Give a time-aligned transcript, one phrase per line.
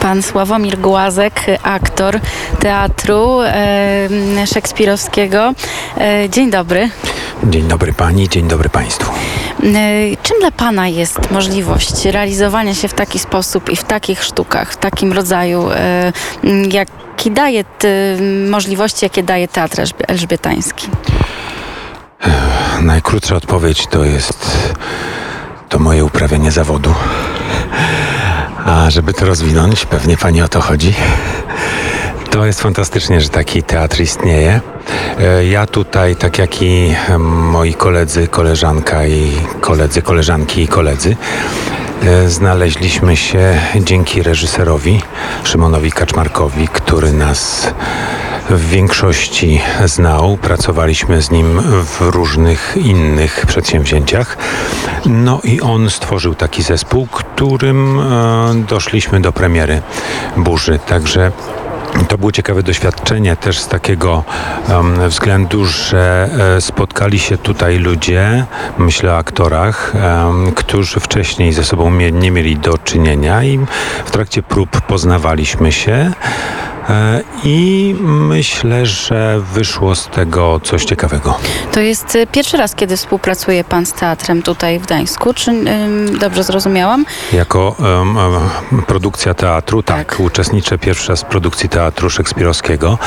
[0.00, 2.20] Pan Sławomir Głazek, aktor
[2.60, 5.52] teatru e, szekspirowskiego.
[5.98, 6.90] E, dzień dobry.
[7.44, 9.12] Dzień dobry pani, dzień dobry państwu.
[9.12, 9.64] E,
[10.22, 14.76] czym dla pana jest możliwość realizowania się w taki sposób i w takich sztukach, w
[14.76, 16.12] takim rodzaju, e,
[16.70, 17.64] jaki daje
[18.50, 20.88] możliwości, jakie daje teatr elżbie- elżbietański?
[22.82, 24.68] Najkrótsza odpowiedź to jest
[25.68, 26.94] to moje uprawianie zawodu.
[28.68, 30.94] A żeby to rozwinąć, pewnie pani o to chodzi.
[32.30, 34.60] To jest fantastycznie, że taki teatr istnieje.
[35.20, 41.16] E, Ja tutaj, tak jak i moi koledzy, koleżanka i koledzy, koleżanki i koledzy,
[42.04, 45.02] e, znaleźliśmy się dzięki reżyserowi
[45.44, 47.72] Szymonowi Kaczmarkowi, który nas
[48.50, 50.36] w większości znał.
[50.36, 54.36] Pracowaliśmy z nim w różnych innych przedsięwzięciach.
[55.06, 59.82] No i on stworzył taki zespół, którym e, doszliśmy do premiery
[60.36, 60.78] Burzy.
[60.86, 61.32] Także
[62.08, 64.24] to było ciekawe doświadczenie też z takiego
[64.68, 68.44] em, względu, że e, spotkali się tutaj ludzie,
[68.78, 73.58] myślę o aktorach, em, którzy wcześniej ze sobą mie- nie mieli do czynienia i
[74.04, 76.12] w trakcie prób poznawaliśmy się.
[76.88, 81.38] E, I myślę, że wyszło z tego coś ciekawego.
[81.72, 86.18] To jest e, pierwszy raz, kiedy współpracuje pan z teatrem tutaj w Gdańsku, czy ym,
[86.18, 87.04] dobrze zrozumiałam?
[87.32, 87.76] Jako
[88.86, 90.20] produkcja teatru, tak, Tak.
[90.20, 92.98] uczestniczę pierwszy raz w produkcji teatru szekspirowskiego.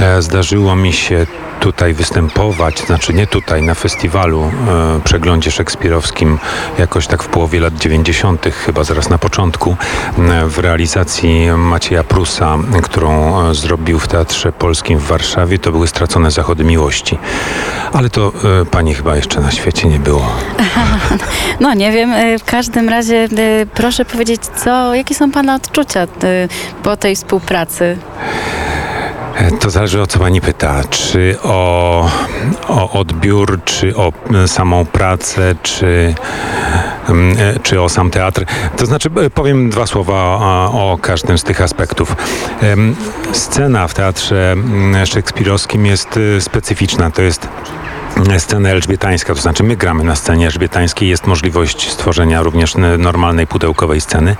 [0.00, 1.26] E, zdarzyło mi się
[1.60, 6.38] tutaj występować, znaczy nie tutaj, na festiwalu e, Przeglądzie Szekspirowskim,
[6.78, 9.76] jakoś tak w połowie lat 90., chyba zaraz na początku,
[10.46, 15.58] w realizacji Macieja Prusa, którą e, zrobił w Teatrze Polskim w Warszawie.
[15.58, 17.18] To były Stracone Zachody Miłości.
[17.92, 20.26] Ale to e, pani chyba jeszcze na świecie nie było.
[21.60, 23.28] No nie wiem, e, w każdym razie
[23.74, 26.06] proszę powiedzieć, co, jakie są pana odczucia
[26.82, 27.96] po tej współpracy?
[29.40, 30.84] E, To zależy o co pani pyta.
[30.90, 32.10] Czy o,
[32.68, 34.12] o odbiór, czy o
[34.46, 36.14] samą pracę, czy,
[37.38, 38.44] e, czy o sam teatr.
[38.76, 42.16] To znaczy, e, powiem dwa słowa o, o każdym z tych aspektów.
[43.32, 44.56] Scena w teatrze
[45.04, 47.10] szekspirowskim jest specyficzna.
[47.10, 47.48] To jest
[48.38, 54.00] scena elżbietańska, to znaczy my gramy na scenie elżbietańskiej, jest możliwość stworzenia również normalnej pudełkowej
[54.00, 54.36] sceny,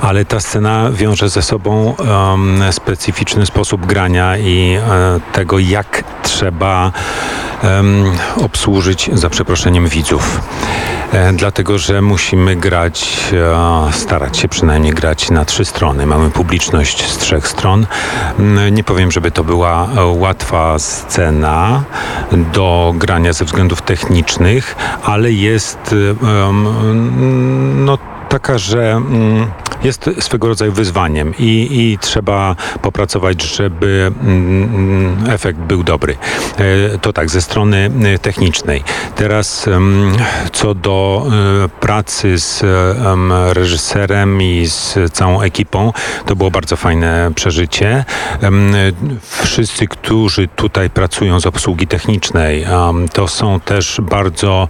[0.00, 6.92] ale ta scena wiąże ze sobą em, specyficzny sposób grania i e, tego, jak trzeba
[7.62, 8.04] em,
[8.36, 10.40] obsłużyć, za przeproszeniem, widzów.
[11.12, 13.18] E, Dlatego, że musimy grać,
[13.88, 16.06] e, starać się przynajmniej grać na trzy strony.
[16.06, 17.86] Mamy publiczność z trzech stron.
[18.38, 21.82] Mm, Nie powiem, żeby to była e, łatwa scena
[22.52, 25.94] do grania ze względów technicznych, ale jest
[27.74, 27.98] no,
[28.28, 29.50] taka, że mm,
[29.84, 36.16] jest swego rodzaju wyzwaniem i, i trzeba popracować, żeby mm, efekt był dobry.
[36.58, 38.84] E, To tak, ze strony e, technicznej.
[39.16, 39.68] Teraz
[40.52, 41.26] co do
[41.64, 45.92] e, pracy z em, reżyserem i z całą ekipą,
[46.26, 48.04] to było bardzo fajne przeżycie.
[49.42, 52.66] Wszyscy, którzy tutaj pracują z obsługi technicznej,
[53.12, 54.68] to są też bardzo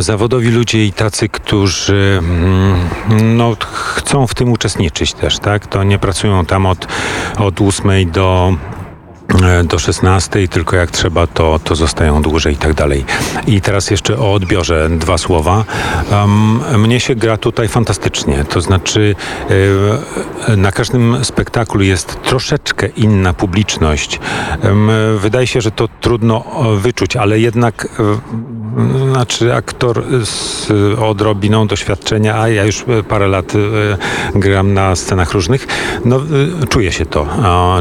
[0.00, 2.88] zawodowi ludzie i tacy, którzy mm,
[3.36, 5.66] no, chcą w tym uczestniczyć też, tak?
[5.66, 6.86] To nie pracują tam od,
[7.38, 8.54] od 8 do
[9.42, 13.04] e, do 16, tylko jak trzeba, to, to zostają dłużej i tak dalej.
[13.46, 15.64] I teraz jeszcze o odbiorze dwa słowa.
[16.12, 19.14] Um, mnie się gra tutaj fantastycznie, to znaczy
[20.48, 24.20] e, na każdym spektaklu jest troszeczkę inna publiczność.
[24.62, 28.18] Em, wydaje się, że to trudno e, wyczuć, ale jednak e,
[29.12, 30.70] znaczy aktor z
[31.00, 35.66] odrobiną doświadczenia, a ja już e, parę lat e, gram na scenach różnych,
[36.04, 36.16] no
[36.62, 37.26] e, czuje się to.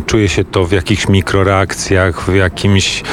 [0.05, 3.03] Czuje się to w jakichś mikroreakcjach, w jakimś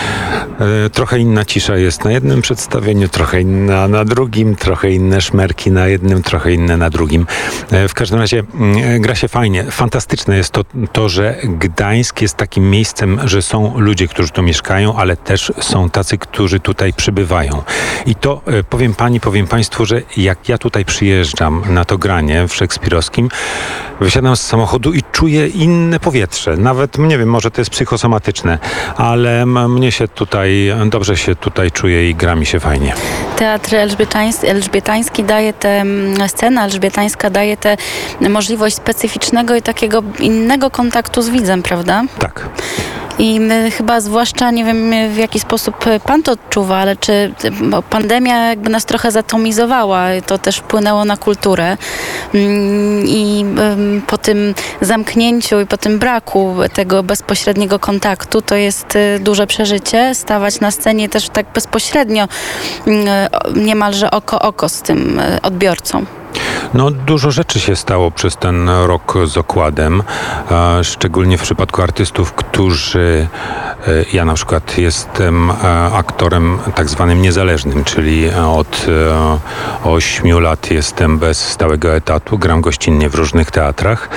[0.86, 5.70] e, trochę inna cisza jest na jednym przedstawieniu, trochę inna na drugim, trochę inne szmerki
[5.70, 7.26] na jednym, trochę inne na drugim.
[7.70, 9.64] E, W każdym razie mm, gra się fajnie.
[9.70, 14.96] Fantastyczne jest to, to, że Gdańsk jest takim miejscem, że są ludzie, którzy tu mieszkają,
[14.96, 17.62] ale też są tacy, którzy tutaj przybywają.
[18.06, 22.48] I to e, powiem pani, powiem państwu, że jak ja tutaj przyjeżdżam na to granie
[22.48, 23.28] w szekspirowskim,
[24.00, 26.56] wysiadam z samochodu i czuję inne powietrze.
[26.56, 28.58] Nawet, nie wiem, może to jest psychosomatyczne,
[28.96, 32.94] ale mnie się tutaj, dobrze się tutaj czuję i gra mi się fajnie.
[33.36, 37.76] Teatr elżbietański, elżbietański daje te, mm, scena elżbietańska daje tę
[38.28, 42.02] możliwość specyficznego i takiego innego kontaktu z widzem, prawda?
[42.18, 42.48] Tak.
[43.20, 43.40] I
[43.76, 47.32] chyba zwłaszcza, nie wiem w jaki sposób pan to odczuwa, ale czy
[47.90, 51.76] pandemia jakby nas trochę zatomizowała, to też wpłynęło na kulturę
[52.34, 53.44] Mm, i
[54.06, 60.14] po tym zamknięciu i po tym braku tego bezpośredniego kontaktu to jest y, duże przeżycie,
[60.14, 62.28] stawać na scenie też tak bezpośrednio
[62.86, 63.08] mm,
[63.56, 66.04] niemalże oko oko z tym y, odbiorcą.
[66.74, 70.02] No, dużo rzeczy się stało przez ten rok z okładem,
[70.82, 73.28] szczególnie w przypadku artystów, którzy.
[73.86, 75.54] e, Ja na przykład jestem e,
[75.94, 78.86] aktorem tak zwanym niezależnym, czyli e, od
[79.84, 84.08] 8 lat jestem bez stałego etatu, gram gościnnie w różnych teatrach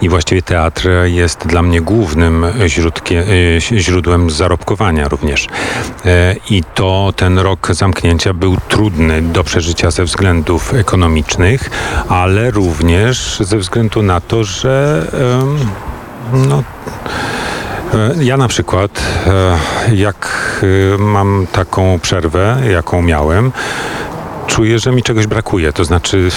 [0.00, 2.46] i właściwie teatr jest dla mnie głównym
[3.60, 5.48] źródłem zarobkowania również.
[6.50, 11.70] I to ten rok zamknięcia był trudny do przeżycia ze względów ekonomicznych,
[12.08, 15.06] ale również ze względu na to, że
[16.32, 16.62] no,
[17.94, 19.58] e, ja na przykład, e,
[19.94, 20.28] jak
[20.94, 23.52] e, mam taką przerwę, jaką miałem,
[24.46, 25.72] czuję, że mi czegoś brakuje.
[25.72, 26.28] To znaczy,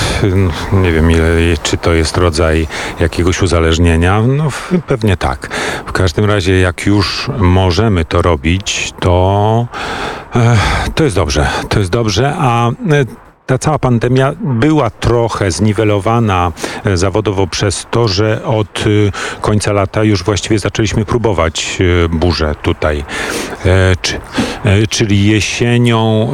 [0.73, 1.27] nie wiem, ile,
[1.63, 2.67] czy to jest rodzaj
[2.99, 4.21] jakiegoś uzależnienia.
[4.27, 4.47] No,
[4.87, 5.49] pewnie tak.
[5.85, 9.67] W każdym razie, jak już możemy to robić, to,
[10.95, 11.47] to jest dobrze.
[11.69, 12.71] To jest dobrze, a
[13.45, 16.51] ta cała pandemia była trochę zniwelowana
[16.85, 19.11] e, zawodowo przez to, że od y,
[19.41, 23.03] końca lata już właściwie zaczęliśmy próbować y, burzę tutaj.
[23.65, 24.19] E, Czy,
[24.65, 26.31] e, czyli jesienią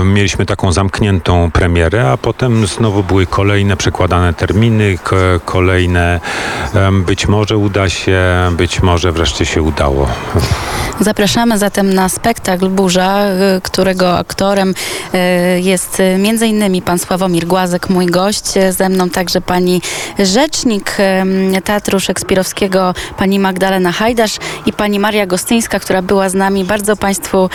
[0.00, 4.98] e, mieliśmy taką zamkniętą premierę, a potem znowu były kolejne przekładane terminy,
[5.44, 6.20] kolejne
[7.06, 8.22] być może uda się,
[8.52, 10.08] być może wreszcie się udało.
[11.00, 13.26] Zapraszamy zatem na spektakl Burza,
[13.56, 14.74] y, którego aktorem
[15.14, 19.82] y, jest y, innymi pan Sławomir Głazek, mój gość, ze mną także pani
[20.18, 20.96] rzecznik
[21.64, 24.36] Teatru Szekspirowskiego, pani Magdalena Hajdasz
[24.66, 26.64] i pani Maria Gostyńska, która była z nami.
[26.64, 27.50] Bardzo państwu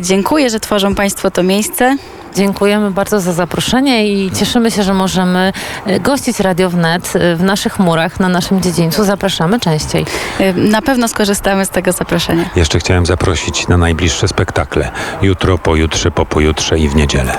[0.00, 1.96] dziękuję, że tworzą państwo to miejsce.
[2.34, 5.52] Dziękujemy bardzo za zaproszenie i cieszymy się, że możemy
[5.86, 9.04] e, gościć Radio Wnet e, w naszych murach, na naszym dziedzińcu.
[9.04, 10.06] Zapraszamy częściej.
[10.40, 12.44] Y, Na pewno skorzystamy z tego zaproszenia.
[12.56, 14.90] Jeszcze chciałem zaprosić na najbliższe spektakle.
[15.22, 17.24] Jutro, pojutrze, po pojutrze i w niedzielę.